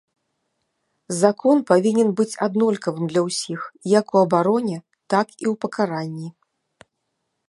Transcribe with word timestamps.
Закон 1.21 1.57
павінен 1.71 2.09
быць 2.21 2.39
аднолькавым 2.47 3.05
для 3.11 3.21
ўсіх, 3.27 3.59
як 3.99 4.05
у 4.17 4.21
абароне, 4.25 4.77
так 5.15 5.27
і 5.35 5.37
ў 5.37 5.53
пакаранні. 5.67 6.29